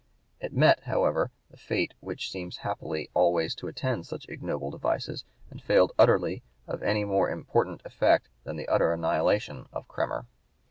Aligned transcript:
It 0.39 0.51
met, 0.51 0.79
however, 0.85 1.29
the 1.51 1.57
fate 1.57 1.93
which 1.99 2.31
seems 2.31 2.57
happily 2.65 3.11
always 3.13 3.53
to 3.53 3.67
attend 3.67 4.07
such 4.07 4.27
ignoble 4.27 4.71
devices, 4.71 5.25
and 5.51 5.61
failed 5.61 5.91
utterly 5.99 6.41
of 6.65 6.81
any 6.81 7.05
more 7.05 7.29
important 7.29 7.83
effect 7.85 8.27
than 8.43 8.55
the 8.55 8.67
utter 8.67 8.91
annihilation 8.93 9.67
of 9.71 9.87
Kremer. 9.87 10.25